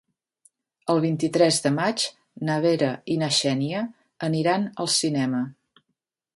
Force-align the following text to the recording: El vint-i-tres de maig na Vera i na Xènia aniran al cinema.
El 0.93 1.01
vint-i-tres 1.03 1.59
de 1.65 1.71
maig 1.75 2.07
na 2.49 2.57
Vera 2.65 2.91
i 3.15 3.19
na 3.25 3.31
Xènia 3.43 3.85
aniran 4.31 4.69
al 4.85 4.93
cinema. 4.99 5.47